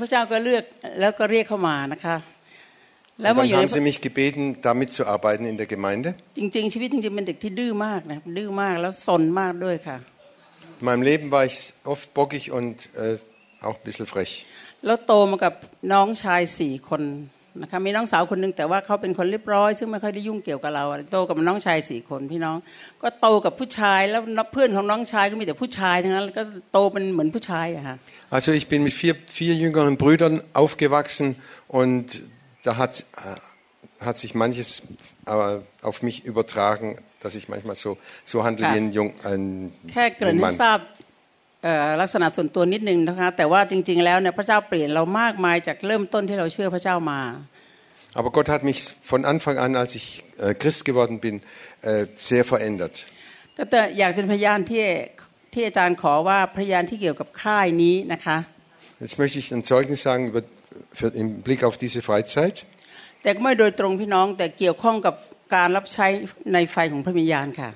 [2.04, 2.22] Ja.
[3.22, 6.10] Und มาอ dann ยู่ใน haben sie mich gebeten, da mitzuarbeiten in der Gemeinde.
[6.38, 9.98] จริง ๆ ชีวิตจริงๆเป็นเด็กที่ดื้อมากนะดื้อมากแล้วสนมากด้วยค่ะ
[10.82, 11.58] In meinem Leben war ich
[11.94, 13.18] oft bockig und äh,
[13.68, 14.32] auch ein bisschen frech.
[14.86, 15.54] แล้วโตมากับ
[15.94, 17.04] น้องชายสี่คน
[17.62, 22.58] นะคะมีน้องสาวคนหนึงแต่ว่าเขาเป็นคนเรียบร้อย ซึ่งไม่ค่อยได้ยุ่งเกี่ยวกับเราโตกับน้องชายสี่คนพี่น้อง
[23.02, 24.22] ก็โตกับผู้ชายแล้ว
[24.54, 27.96] เพื่อนของน้องชายก็มีแต่ผู้ชายทั้งนั้นแล้วก็โตเป็นเหมือนผู้ชายอะค่ะ
[28.38, 31.28] Also ich bin mit vier, vier jüngeren Brüdern aufgewachsen
[31.82, 32.06] und
[32.66, 32.94] da hat,
[33.26, 34.70] äh, hat sich manches
[35.26, 36.88] äh, auf mich übertragen,
[37.24, 37.92] dass ich manchmal so,
[38.32, 38.74] so handle Ja.
[38.74, 39.42] wie ein, Jung, ein,
[39.94, 40.56] แค่เกริ่น ein ให้ Mann.
[40.62, 40.80] ทราบ
[41.64, 47.22] เอ่อลักษณะส่วนตัวนิดนึงนะคะ แต่ว่าจริง ๆ แล้วเนี่ยพระเจ้าเปลี่ยนเรามากมายจากเริ่มต้นที่เราเชื่อพระเจ้ามา
[48.20, 48.80] Aber Gott hat mich
[49.12, 50.08] von Anfang an, als ich
[50.40, 51.36] äh, Christ geworden bin,
[51.82, 52.96] äh, sehr verändert.
[53.58, 54.86] ก็แต่อยากเป็นพยานที่
[55.54, 58.38] ที่อาจารย์ขอว่าพยานที่เกี่ยวกับค่ายนี้นะคะ
[59.04, 60.42] Jetzt möchte ich ein Zeugnis sagen über,
[60.99, 62.57] für, im Blick auf diese Freizeit.
[63.23, 65.15] แต่ก็ไม่โดยตรงพี่น้องแต่เกี่ยวข้องกับ
[65.55, 66.07] การรับใช้
[66.53, 67.71] ในไฟของพระวิญญาณค่ะ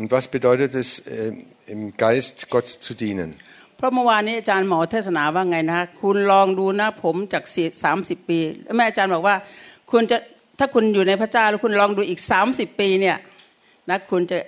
[0.00, 1.32] Und was bedeutet es, äh,
[1.74, 3.30] im Geist Gott zu dienen?
[3.76, 7.44] เพราะเมื่อวานนี้อาจารย์หมอเทศนาว่าไงนะคุณลองดูนะผมจาก
[7.84, 8.38] สามสิบปี
[8.76, 9.36] แม่อาจารย์บอกว่า
[9.90, 10.16] คุณจะ
[10.58, 13.16] ถ้าคุณอยู่ในพระเจ้าแล้วคุณลองดูอีกสามสิบปีเนี่ย
[13.90, 14.38] นะคุณจะ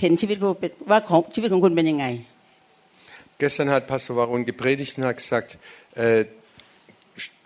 [0.00, 2.06] เห็นชีวิตคุณเป็นว่าของชีวิตของคุณเป็นยังไง
[3.40, 5.50] Gestern hat Pastor Warun gepredigt und hat gesagt,
[5.94, 6.24] äh,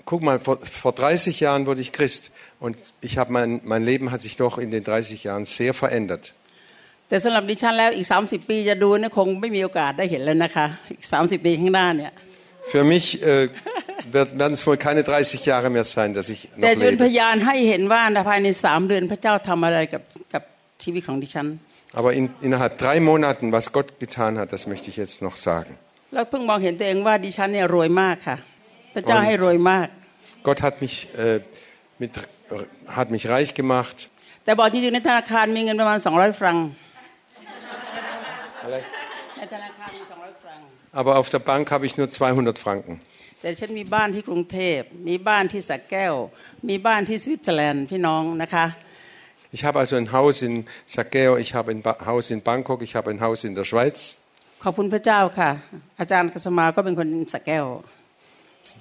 [0.10, 4.12] guck mal, vor, vor 30 Jahren wurde ich Christ und ich habe mein, mein Leben
[4.12, 6.26] hat sich doch in den 30 Jahren sehr verändert.
[7.10, 12.12] แต่สำหรับดิฉันแล้วอีก 30 ปีจะดูเนี่ยคงไม่มีโอกาสได้เห็นแล้วนะคะ อีก 30 ปีข้างหน้าเนี่ย
[12.74, 13.48] Für mich äh,
[14.16, 17.18] wird, werden es wohl keine 30 Jahre mehr sein, dass ich แต่ noch จะเป็นพ lebe.
[17.20, 20.04] ยานให้เห็นว่าภายในสามเดือนพระเจ้าทำอะไรกับ
[20.34, 20.44] กับ
[20.84, 21.48] ชีวิตของดิฉัน
[22.00, 25.72] Aber in, innerhalb drei Monaten, was Gott getan hat, das möchte ich jetzt noch sagen.
[26.14, 28.38] แล้วเพิ่งมองเห็นตัวเองว่าดิฉันเนี่ยรวยมากค่ะ
[28.94, 29.88] พระเจ้าให้รวยมาก
[30.48, 31.42] Gott hat mich, äh,
[32.02, 32.12] mit,
[32.98, 33.98] hat mich reich gemacht.
[34.46, 36.58] แต่บอกจริงๆในธนาคารมีเงินประมาณ 200 ฟรัง
[39.38, 40.60] ในธนาคารมี 200 ฟรัง
[41.00, 42.96] Aber auf der Bank habe ich nur 200 Franken.
[43.42, 46.14] แต่ฉันมีบ้านที่กรุงเทพ มีบ้านที่สักแก้ว
[46.70, 48.66] มีบ้านที่สวิตเซอร์แลนด์พี่น้องนะคะ
[49.56, 50.54] Ich habe also ein Haus in
[50.96, 53.98] Sakeo, ich habe ein ba Haus in Bangkok, ich habe ein Haus in der Schweiz.
[54.64, 55.50] ขอบคุณพระเจ้าค่ะ
[56.00, 57.66] อาจารย์กษมาก็เป็นคนสักแก้ว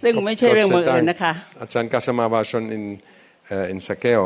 [0.02, 1.32] ซึ่งไม่ใช่เรื่องบังเอิญนะคะ
[1.64, 2.84] Ajahn Gassama war schon in,
[3.54, 4.24] äh, in Sakeo,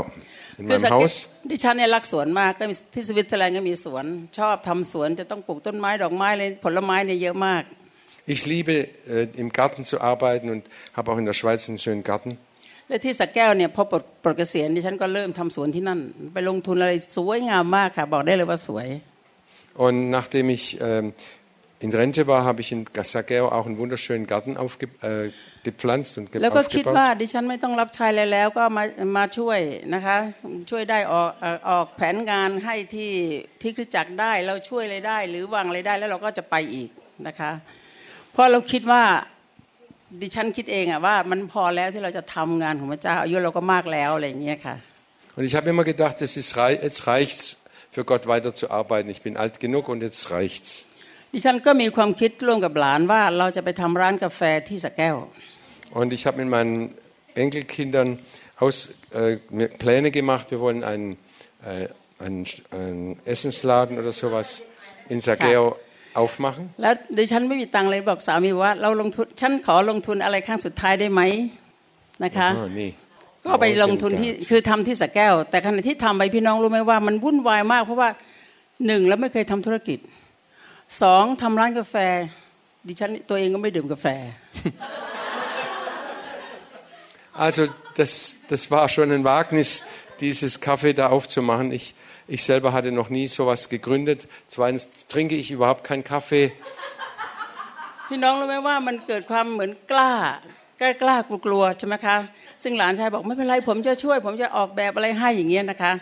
[0.59, 1.15] in คือ meinem สักแก้ว Haus.
[1.51, 4.05] ดิฉันเนี่ยรักสวนมากก็มีที่สวิตเซอร์แลนด์ก็มีสวน
[4.39, 7.65] ชอบทำสวนจะต้องปลูกต้นไม้ดอกไม้เลยผลไม้เนี่ยเยอะมาก
[8.35, 8.75] Ich liebe
[9.15, 10.63] äh, im Garten zu arbeiten und
[10.97, 12.33] habe auch in der Schweiz einen schönen Garten.
[12.89, 16.01] และที่สักแก้วเนี่ยพอปลดปลดเกษียณดิฉันก็เริ่มทำสวนที่นั่น
[16.33, 18.89] ไปลงทุนอะไรสวยงามมากค่ะ บอกได้เลยว่าสวย
[19.85, 21.07] Und nachdem ich ähm,
[21.85, 25.31] in Rente war, habe ich in Sakeo auch einen wunderschönen Garten aufge äh,
[25.65, 27.21] gepflanzt und ge แล้วก็คิดว่า aufgebaut.
[27.23, 28.85] ดิฉันไม่ต้องรับใช้อะไรแล้วก็มา
[29.17, 29.59] มาช่วย
[29.95, 30.17] นะคะ
[30.71, 33.13] ช่วยได้ออกเอ่อออกแผนงานให้ที่
[33.63, 36.91] ที่คริสตจักรได้เราช่วยอะไรได้ หรือวางอะไรได้แล้วเราก็จะไปอีก
[37.27, 37.51] นะคะ
[38.33, 39.03] เพราะเราคิดว่า
[40.23, 44.77] ดิฉันคิดเองอะว่ามันพอแล้วที่เราจะทำงานของพระเจ้าอายุเราก็มากแล้วอะไรอย่างเงี้ยค่ะ
[45.37, 47.45] Und ich habe immer gedacht, das ist rei jetzt reicht's
[47.95, 49.09] für Gott weiterzuarbeiten.
[49.17, 50.71] Ich bin alt genug und jetzt reicht's.
[51.34, 55.16] ดิฉันก็มีความคิดร่วมกับหลานว่าเราจะไปทำร้านกาแฟที่สระแก้ว
[56.00, 56.76] Und ich habe mit meinen
[57.44, 58.10] Enkelkindern
[58.64, 58.76] aus,
[59.14, 60.46] äh, mir Pläne gemacht.
[60.54, 61.08] Wir wollen einen,
[61.64, 61.88] äh,
[62.26, 62.46] einen,
[62.80, 64.48] einen Essensladen oder sowas
[65.14, 65.64] in Sageo
[66.22, 66.64] aufmachen.
[66.82, 71.22] แล้วดิฉันไม่มีตังค์เลยบอกสามีว่าเราลงทุนฉันขอลงทุนอะไรครั้งสุดท้ายได้ไหม
[72.24, 72.92] นะคะ Ah, nee.
[73.46, 78.10] ก็ไปลงทุนที่คือทำที่สระแก้ว แต่ขณะที่ทำไปพี่น้องรู้ไหมว่ามันวุ่นวายมากเพราะว่า
[78.88, 80.00] หนึ่งแล้วไม่เคยทำธุรกิจ
[81.03, 81.97] สองทำร้านกาแฟ
[82.89, 84.07] ดิฉันตัวเองก็ไม่ดื่มกาแฟ
[87.45, 87.63] Also
[87.97, 88.13] das,
[88.49, 89.85] das war schon ein Wagnis,
[90.21, 91.73] dieses Kaffee da aufzumachen.
[91.73, 91.95] Ich,
[92.29, 94.29] ich selber hatte noch nie sowas gegründet.
[94.49, 96.53] Zweitens trinke ich überhaupt keinen Kaffee.
[98.09, 100.13] พี่น้องรู้ไหมว่ามันเกิดความเหมือนกล้า
[100.81, 102.17] กล้ากล้ากลัวกลัวใช่ไหมคะ
[102.63, 105.93] ซึ่งหลานชายบอกไม่เป็นไรผมจะช่วย ผมจะออกแบบอะไรให้อย่างเงี้ยนะคะ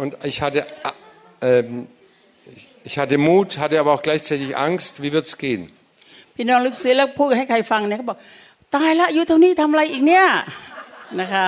[0.00, 1.88] Und ich hatte, äh, ähm,
[2.80, 4.92] ich- ich hatte Mut, hatte aber auch gleichzeitig Angst.
[5.02, 5.62] Wie wird's gehen?
[6.36, 8.18] พี่น้องลึกซึ้งแล้วพูดให้ใครฟังเนี่ยเขาบอก
[8.74, 10.24] ตายละอายุเท่านี้ทำอะไรอีกเนี่ย
[11.20, 11.46] นะคะ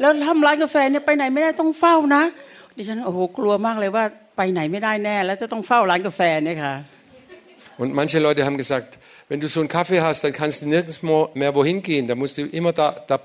[0.00, 2.22] แล้วทำร้านกาแฟเนี่ยไปไหนไม่ได้ต้องเฝ้านะ
[2.76, 4.04] ดิฉันโอ้โหกลัวมากเลยว่า
[4.36, 6.74] ไปไหนไม่ได้แน่ แล้วจะต้องเฝ้าร้านกาแฟเนี่ยค่ะ
[7.82, 8.90] Und manche Leute haben gesagt,
[9.28, 12.04] wenn du so einen Kaffee hast, dann kannst du nirgends mo- mehr wohin gehen.
[12.10, 13.18] Da musst du immer da, da, äh,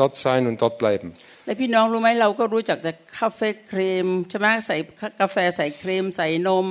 [0.00, 1.08] dort sein und dort bleiben.
[1.46, 4.76] และพี่น้องรู้ไหมเราก็รู้จักแต่คาเฟ่ครีมใช่ไหมใส่
[5.20, 6.66] กาแฟใส่ครีม ใส่นม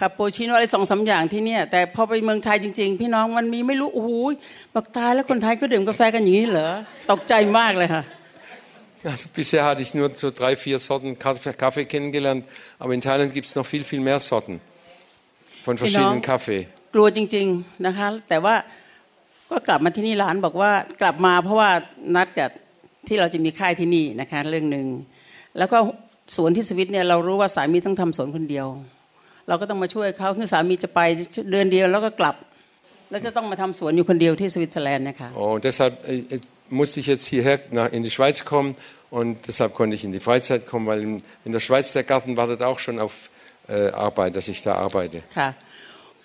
[0.00, 4.10] คาปูชิโน่อะไรสองสามอย่างที่เนี่ย แต่พอไปเมืองไทยจริง ๆ พี่น้องมันมีไม่รู้โอ้โห
[4.74, 6.70] บอกตายแล้วคนไทยก็ดื่มกาแฟกันอย่างนี้เหรอ
[7.10, 8.04] ตกใจมากเลยค่ะ
[9.12, 12.42] Also bisher hatte ich nur so drei, vier Sorten Kaffee, Kaffee kennengelernt,
[12.78, 14.60] aber in Thailand gibt es noch viel, viel mehr Sorten
[15.66, 16.32] von verschiedenen Genau.
[16.32, 16.62] Kaffee.
[16.94, 18.54] กลัวจริง ๆนะคะ แต่ว่า
[19.51, 21.69] ก็กลับมาที่นี่ร้านบอกว่ากลับมาเพราะว่า
[22.15, 22.49] นัดกับ
[23.07, 24.85] ที่เราจะมีค่ายที่นี่นะคะเรื่องหนึ่ง
[25.57, 25.77] แล้วก็
[26.35, 28.67] สวนที่สวิตเนี่ยเรารู้ว่าสามีต้องทำสวนคนเดียว
[29.47, 30.99] เราก็ต้องมาช่วยเขาคือสามีจะไป
[31.51, 32.35] เดือนเดียวแล้วก็กลับ
[33.09, 36.39] แล้วจะต้องมาทำสวนอยู่คนเดียวที่สวิตเซอร์แลนด์นะคะ Und deshalb äh,
[36.79, 38.71] musste ich jetzt hierher nach, in die Schweiz kommen
[39.17, 41.13] und deshalb konnte ich in die Freizeit kommen, weil in,
[41.47, 43.13] in der Schweiz der Garten wartet auch schon auf
[43.67, 45.19] äh, Arbeit, dass ich da arbeite.
[45.37, 45.49] ค่ะ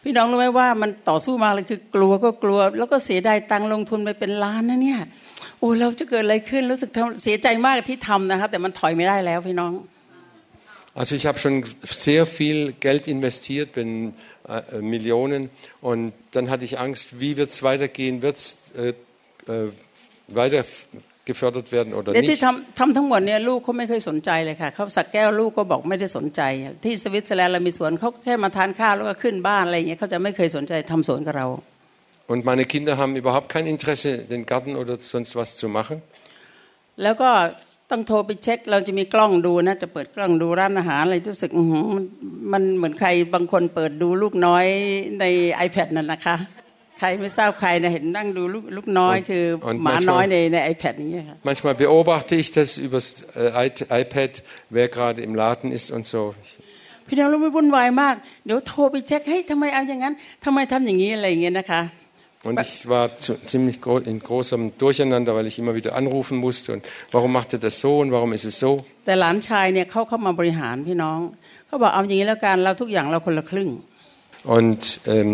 [0.03, 4.99] พี่น้องรู้ไหมว่ามันต่อสู้มากเลยคือกลัวก็กลัว แล้วก็เสียดายตังค์ลงทุนไปเป็นล้านนะเนี่ย
[5.59, 9.73] โอ้เราจะเกิดอะไรขึ้นรู้สึกทำเสียใจมากที่ทำนะคะแต่มันถอยไม่ได้แล้วพี่น้อง
[10.99, 14.13] Also ich habe schon sehr viel Geld investiert, bin
[14.47, 15.49] äh, äh, Millionen
[15.81, 18.93] und dann hatte ich Angst, wie wird es weitergehen, wird es äh,
[19.53, 19.71] äh,
[20.29, 20.87] weiter f-
[21.28, 22.44] gefördert werden oder และที่ nicht.
[22.44, 26.40] ทำทำทั้งหมดเนี่ยลูกเขาไม่เคยสนใจเลยค่ะเขาสักแก้วลูกก็บอกไม่ได้สนใจ
[26.84, 31.48] ที่สวิตเซอร์แลนด์เรามีสวนเขาแค่มาทานข้าวแล้วก็ขึ้นบ้านอะไรอย่างเงี้ยเขาจะไม่เคยสนใจทำสวนกับเรา
[32.32, 35.96] Und meine Kinder haben überhaupt kein Interesse, den Garten oder sonst was zu machen.
[37.02, 37.30] แล้วก็
[37.90, 42.04] ต้องโทรไปเช็คเราจะมีกล้องดูนะจะเปิดกล้องดูร้านอาหารอะไรรู้สึกอื้อหือมัน
[42.52, 44.66] มันเหมือนใครบางคนเปิดดูลูกน้อย
[45.20, 45.24] ใน
[45.66, 46.36] iPad นั่นนะคะ
[46.99, 53.07] ใครไม่ทราบใครนะเห็นนั่งดูลูกลูกน้อย Und- คือ und หมา manchmal- น้อยในใน iPad อย่างเงี้ยค่ะ Manchmal beobachte ich das übers
[53.41, 54.31] äh, i- iPad,
[54.75, 56.21] wer gerade im Laden ist und so.
[57.07, 60.13] พี่น้องรู้ไหม่วุ่นวายมาก เดี๋ยวโทรไปเช็คเฮ้ยทำไมเอาอย่างนั้น
[60.45, 61.81] ทำไมทำอย่างนี้อะไรอย่างเงี้ยนะคะ
[62.49, 66.67] Und ich war zu, ziemlich gro in großem Durcheinander, weil ich immer wieder anrufen musste.
[66.75, 66.83] Und
[67.15, 68.71] warum macht er das so und warum ist es so?
[69.05, 71.19] แต่หลานชายเนี่ยเขาเข้ามาบริหารพี่น้อง
[71.67, 73.69] เขาบอกเอาอย่างนี้แล้วกันเราทุกอย่างเราคนละครึ่ง
[74.57, 74.81] Und
[75.15, 75.31] ähm,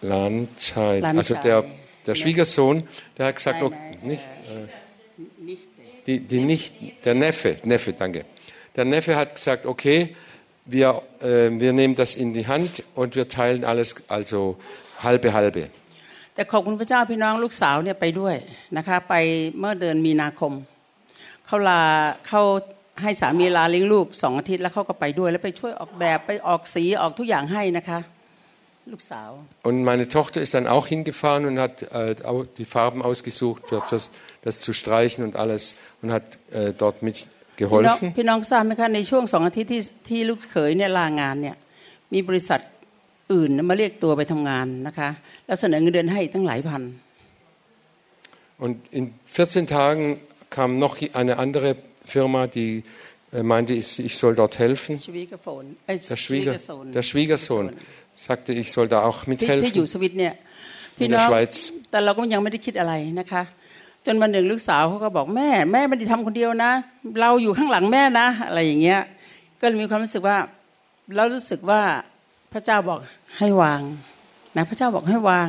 [0.00, 1.44] Landscheid, also Landscheid.
[1.44, 1.64] der,
[2.06, 5.58] der Schwiegersohn, der hat gesagt, Nein, okay, nein, nicht, äh,
[6.06, 8.24] die, die nicht, der Neffe, Neffe, danke.
[8.76, 10.14] Der Neffe hat gesagt, okay,
[10.66, 14.56] wir, äh, wir nehmen das in die Hand und wir teilen alles, also
[15.02, 15.70] halbe halbe.
[16.34, 18.36] แต่ขอบคุณพระเจ้าพี่น้องลูกสาวเนี่ยไปด้วย
[18.76, 19.14] นะคะ ไป
[19.58, 20.52] เมื่อเดือนมีนาคม
[21.46, 21.82] เขาลา
[22.28, 22.42] เขา
[23.02, 28.15] ให้สามีลาเลี้ยงลูกสองอาทิตย์แล้วเขาก็ไปด้วย แล้วไปช่วยออกแบบไปออกสีออกทุกอย่างให้นะคะ ลูกสาว
[29.63, 32.15] und meine Tochter ist dann auch hingefahren und hat äh,
[32.57, 34.09] die Farben ausgesucht, das,
[34.43, 38.13] das, zu streichen und alles und hat äh, dort mitgeholfen.
[48.57, 50.19] Und in 14 Tagen
[50.49, 52.83] kam noch eine andere Firma, die
[53.32, 54.92] äh, meinte, ich, ich soll dort helfen.
[55.06, 57.66] ชีวิตกับฝนเอ้ย Der, ชีวิต Schwieger, กับโซน der Schwiegersohn
[58.26, 59.92] sagte, ich soll da auch ที่ที่อยู่ mithelfen.
[59.92, 61.54] สวิตเนี่ย in พี่น้อง der Schweiz.
[61.90, 63.42] แต่เราก็ยังไม่ได้คิดอะไรนะคะ
[64.06, 66.72] จนวันหนึ่งลูกสาวเขาก็บอกแม่ แม่ไม่ได้ทำคนเดียวนะ
[67.20, 69.00] เราอยู่ข้างหลังแม่นะ อะไรอย่างเงี้ย
[69.60, 70.36] ก็เลยมีความรู้สึกว่า
[71.16, 71.80] เรารู้สึกว่า
[72.52, 72.98] พระเจ้าบอก
[73.38, 73.80] ให้วาง
[74.56, 75.48] นะพระเจ้าบอกให้วาง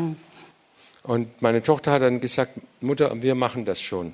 [1.13, 4.05] Und meine Tochter hat dann gesagt, Mutter, wir machen das schon.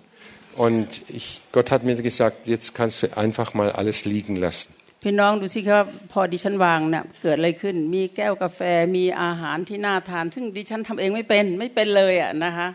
[0.66, 4.70] Und ich, Gott hat mir gesagt, jetzt kannst du einfach mal alles liegen lassen.
[5.04, 8.60] พี่น้องดูสิครับพอดิฉันวางเนี่ยเกิดอะไรขึ้น มีแก้วกาแฟ
[8.96, 12.68] มีอาหารที่น่าทาน ซึ่งดิฉันทำเองไม่เป็นไม่เป็นเลยอ่ะนะคะ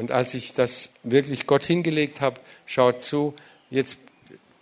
[0.00, 0.72] Und als ich das
[1.16, 2.36] wirklich Gott hingelegt habe,
[2.74, 3.20] schaut zu,
[3.78, 3.94] jetzt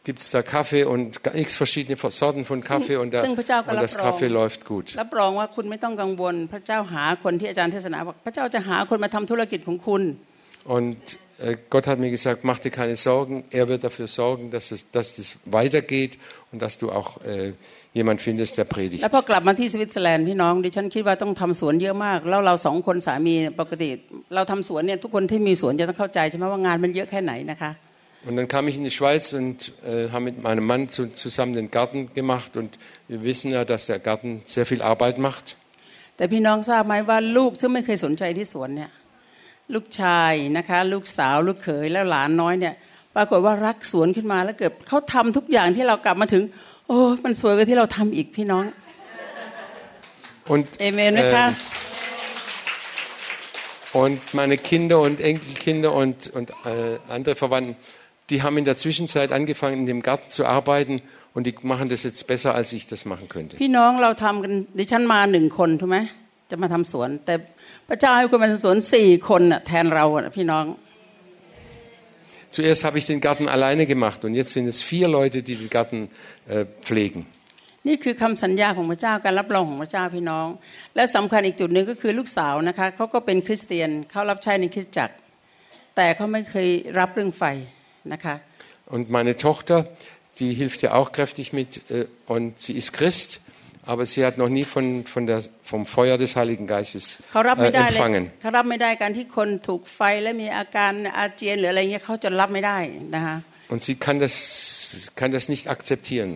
[0.07, 3.85] gibt es da Kaffee und x verschiedene Sorten von Kaffee und, da, ซึ่งพระเจ้าก็ und รับ
[3.87, 4.87] das รอง Kaffee läuft gut.
[5.01, 10.03] รับรองว่าคุณไม่ต้องกังวล พระเจ้าหาคนที่อาจารย์เทศนาบอกพระเจ้าจะหาคนมาทำธุรกิจของคุณ
[10.77, 11.28] Und äh,
[11.69, 15.17] Gott hat mir gesagt, mach dir keine Sorgen, er wird dafür sorgen, dass es dass
[15.17, 16.19] das weitergeht
[16.53, 17.53] und dass du auch äh,
[17.93, 19.03] jemand findest, der predigt.
[19.03, 23.89] แล้วพอกลับมาที่สวิตเซอร์แลนด์พี่น้องดิฉันคิดว่าต้องทำสวนเยอะมาก แล้วเราสองคนสามีปกติ
[24.35, 27.73] เราทำสวนเนี่ยทุกคนที่มีสวนจะต้องเข้าใจใช่ไหมว่างานมันเยอะแค่ไหนนะคะ
[28.27, 31.53] Und dann kam ich in die Schweiz und äh, habe mit meinem Mann zu, zusammen
[31.53, 35.57] den Garten gemacht und wir wissen ja, dass der Garten sehr viel Arbeit macht.
[36.17, 36.21] แ
[39.74, 42.74] ลูกซึ่งไม่เคยสนใจที่สวนเนี่ยลูกชายนะคะ ลูกสาวลูกเขยแล้วหลานน้อยเนี่ย
[43.16, 46.44] ปรากฏว่ารักสวนขึ้นมาแล้วเกิดเขาทำทุกอย่างที่เรากลับมาถึง
[46.88, 48.66] โอ้มันสวยกว่าที่เราทำอีกพี่น้อง
[50.54, 51.46] Und, เอเมนไหมคะ
[53.94, 57.76] und meine Kinder und Enkelkinder und, und äh, andere Verwandten,
[58.30, 61.02] die haben in der Zwischenzeit angefangen, in dem Garten zu arbeiten
[61.34, 63.54] und die machen das jetzt besser, als ich das machen könnte.
[63.64, 65.98] พี่น้องเราทำกันดิฉันมาหนึ่งคนถูกไหม
[66.50, 67.36] จะมาทำสวนแต่
[67.89, 70.67] พระเจ้าให้คนมาทำสวนสี่คนน่ะแทนเราอ่ะพี่น้อง
[72.57, 75.71] Zuerst habe ich den Garten alleine gemacht und jetzt sind es vier Leute, die den
[75.77, 75.99] Garten
[76.49, 77.21] äh, pflegen.
[77.89, 80.47] นี่คือคำสัญญาของพระเจ้าการรับรองของพระเจ้าพี่น้อง
[80.97, 85.15] และสำคัญอีกจุดหนึ่งก็คือลูกสาวนะคะเขาก็เป็นคริสเตียนเขารับใช้ในคริสตจักร
[85.97, 87.43] แต่เขาไม่เคยรับเรื่องไฟ
[88.13, 88.35] นะคะ
[88.95, 89.77] Und meine Tochter,
[90.39, 93.31] die hilft ja auch kräftig mit äh, und sie ist Christ,
[93.93, 97.63] aber sie hat noch nie von, von der, vom Feuer des Heiligen Geistes เขารับ äh,
[97.63, 98.25] ไม่ได้เลย empfangen.
[98.41, 102.79] เขารับไม่ได้การที่คนถูกไฟและมีอาการอาเจียนหรืออะไรเงี้ยเขาจะรับไม่ได้
[103.17, 103.37] นะคะ
[103.73, 104.35] Und sie kann das,
[105.19, 106.31] kann das nicht akzeptieren.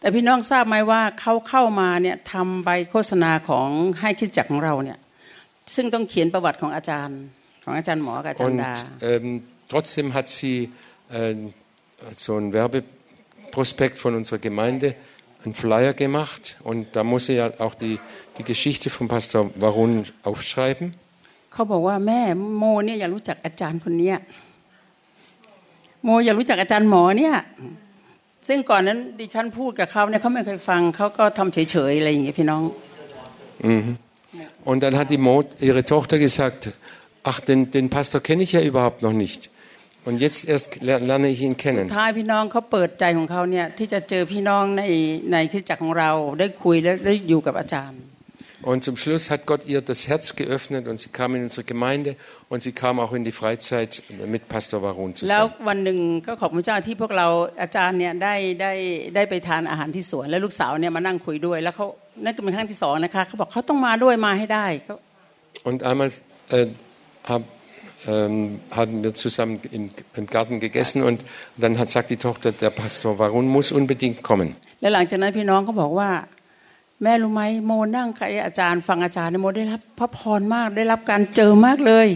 [0.00, 3.68] แต่พี่น้องทราบไหมว่าเขาเข้ามาเนี่ยทำใบโฆษณาของ
[4.00, 4.98] ให้คริสตจักรของเราเนี่ย
[5.74, 7.20] ซึ่งต้องเขียนประวัติของอาจารย์
[7.64, 8.72] ของอาจารย์หมอกับอาจารย์ Und ดา
[9.10, 9.26] ähm,
[9.72, 10.56] trotzdem hat sie
[11.18, 11.34] äh,
[12.24, 14.88] so ein Werbeprospekt von unserer Gemeinde
[15.44, 17.98] einen Flyer gemacht und da muss er ja auch die,
[18.38, 20.88] die Geschichte von Pastor Varun aufschreiben.
[21.52, 22.20] เขาบอกว่าแม่
[22.58, 24.16] โมเนี่ยอยากรู้จักอาจารย์คนเนี้ย
[26.04, 27.34] โมอยากรู้จักอาจารย์หมอเนี่ย
[28.48, 32.62] ซึ่งก่อนนั้นดิฉันพูดกับเขาเนี่ยเขาไม่เคยฟังเขาก็ทำเฉยๆอะไรอย่างเงี้ยพี่น้อง
[34.68, 36.72] Und dann hat die Mo, ihre Tochter gesagt,
[37.22, 39.50] ach, den, den Pastor kenne ich ja überhaupt noch nicht.
[40.08, 41.86] Und jetzt erst ler- lerne ich ihn สุด kennen.
[41.96, 44.82] ท้ายพี่น้องเขาเปิดใจของเขาเนี่ยที่จะเจอพี่น้องใน
[45.32, 48.00] ในคริสตจักรของเราได้คุยและได้อยู่กับอาจารย์
[48.70, 52.10] Und zum Schluss hat Gott ihr das Herz geöffnet und sie kam in unsere Gemeinde
[52.52, 53.92] und sie kam auch in die Freizeit
[54.34, 55.66] mit Pastor Varun แล้ว zusammen.
[55.68, 57.26] วันหนึ่งก็ขอบคุณเจ้าที่พวกเรา
[57.62, 58.72] อาจารย์เนี่ยได้ได้
[59.14, 61.86] ได้ไปทานอาหารที่สวน แล้วลูกสาวเนี่ยมานั่งคุยด้วย แล้วเขา
[62.24, 64.96] นั่นก็เป็นครั้งที่สองนะคะเขาบอกเขาต้องมาด้วยมาให้ได้เขา
[65.68, 66.08] Und einmal
[66.56, 66.66] äh,
[67.30, 67.42] hab,
[68.06, 71.24] ähm, haben wir zusammen im, im Garten gegessen und
[71.56, 74.48] dann hat, sagt die Tochter, der Pastor Varun muss unbedingt kommen.
[74.80, 76.10] แล้วหลังจากนั้นพี่น้องก็บอกว่า
[77.02, 82.08] แม่รู้ไหมโมนั่งกับอาจารย์ฟังอาจารย์เนี่ยโมได้รับพระพรมากได้รับการเจอมากเลย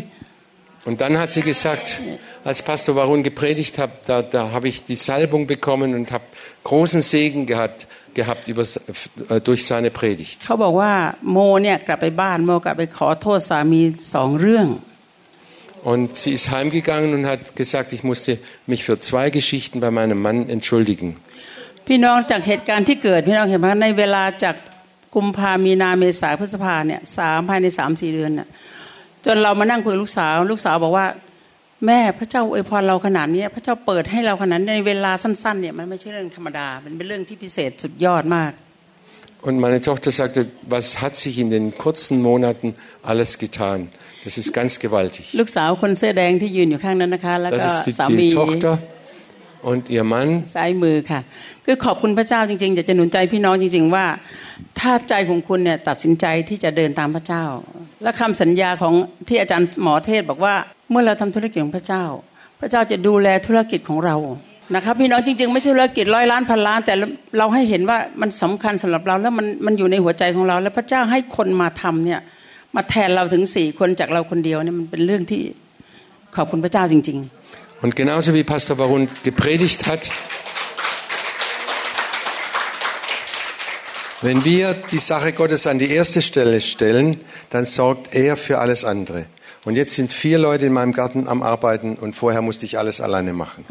[0.86, 2.00] Und dann hat sie gesagt,
[2.42, 6.24] als Pastor Varun gepredigt hat, da, da habe ich die Salbung bekommen und habe
[6.64, 10.48] großen Segen gehabt, gehabt über, äh, durch seine Predigt.
[15.84, 20.20] Und sie ist heimgegangen und hat gesagt, ich musste mich für zwei Geschichten bei meinem
[20.26, 21.10] Mann entschuldigen.
[21.86, 24.56] พี่น้องจากเหตุการณ์ที่เกิดพี่น้องเห็นไหมในเวลาจาก
[25.14, 28.48] กุมภามีนาเมษาพฤษภาเนี่ยสามภายในสามสี่เดือนน่ะ
[29.26, 31.06] จนเรามานั่งคุยกับลูกสาว ลูกสาวบอกว่า
[31.86, 38.52] แม่พระเจ้าอวยพรเราขนาดนี้พระเจ้าเปิดให้เราขนาดนี้ในเวลาสั้นๆเนี่ยมันไม่ใช่เรื่องธรรมดามันเป็นเรื่องที่พิเศษสุดยอดมาก
[39.48, 40.40] Und meine Tochter sagte,
[40.74, 43.80] was hat sich in den kurzen Monaten alles getan?
[44.25, 45.25] Das ist ganz gewaltig.
[45.39, 48.73] ลูกสาวคนเสื้อแดงที่ยืนอยู่ข้างนั้นนะคะแล้ว Das ก็ ist die, สามี die Tochter
[49.69, 50.29] und ihr Mann.
[50.55, 51.19] ซ้ายมือค่ะ
[51.65, 54.05] คือขอบคุณพระเจ้าจริงๆอยากจะหนุนใจพี่น้องจริง ๆ ว่า
[54.79, 57.43] ถ้าใจของคุณเนี่ยตัดสินใจที่จะเดินตามพระเจ้า
[58.03, 58.93] และคำสัญญาของ
[59.27, 60.55] ที่อาจารย์หมอเทศบอกว่า
[60.91, 62.03] เมื่อเราทำธุรกิจของพระเจ้า
[62.61, 64.15] พระเจ้าจะดูแลธุรกิจของเรา
[64.75, 66.93] นะครับพี่น้องจริง ๆ ไม่ใช่ธุรกิจร้อยล้านพันล้าน แต่
[67.37, 72.19] เราให้เห็นว่ามันสำคัญสำหรับเราแล้วมันมันอยู่ในหัวใจของเรา แล้วพระเจ้าให้คนมาทำเนี่ย
[72.76, 75.42] มาแทนเราถึงสี่คนจากเราคนเดียวเนี่ยมันเป็นเรื่องที่
[76.36, 80.02] ขอบคุณพระเจ้าจริง ๆ Und genauso wie Pastor Varun gepredigt hat,
[84.20, 87.06] wenn wir die Sache Gottes an die erste Stelle stellen,
[87.48, 89.26] dann sorgt er für alles andere.
[89.64, 93.00] Und jetzt sind vier Leute in meinem Garten am Arbeiten und vorher musste ich alles
[93.00, 93.64] alleine machen.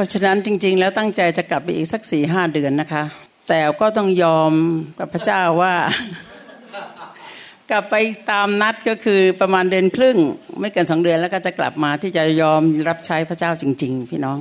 [7.70, 7.96] กลับไป
[8.30, 10.16] ตามนัดก็คือประมาณเดือนครึ่ง
[10.60, 14.38] ไม่เกินสองเดือนแล้วก็จะกลับมาที่จะยอมรับใช้พระเจ้าจริง ๆ พี่น้อง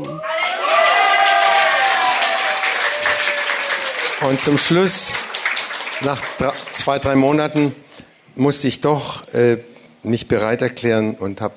[4.27, 4.95] Und zum Schluss,
[6.09, 6.21] nach
[6.71, 7.75] zwei, drei Monaten,
[8.37, 9.57] musste ich doch äh,
[10.03, 11.55] mich bereit erklären und habe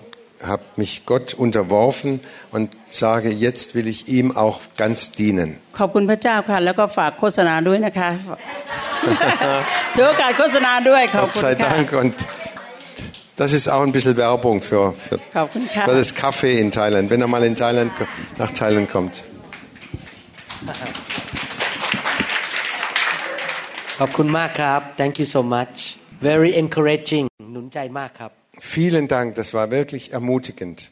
[0.51, 2.11] hab mich Gott unterworfen
[2.51, 5.49] und sage, jetzt will ich ihm auch ganz dienen.
[5.79, 8.09] ขอบคุณพระเจ้าค่ะ แล้วก็ฝากโฆษณาด้วยนะคะ
[9.95, 11.89] ถือโอกาสโฆษณาด้วยขอบ Gott คุณ sei ค่ะ Dank.
[12.03, 12.15] Und
[13.41, 17.21] das ist auch ein bisschen Werbung für, für, ขอบคุณค่ะ für das Kaffee in Thailand, wenn
[17.25, 17.89] er mal in Thailand,
[18.41, 19.15] nach Thailand kommt.
[23.99, 25.77] ขอบคุณมากครับ thank you so much
[26.29, 30.90] very encouraging หนุนใจมากครับ Vielen Dank, das war wirklich ermutigend.